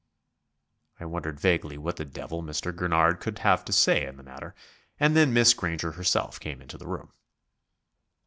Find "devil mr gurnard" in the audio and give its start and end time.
2.05-3.19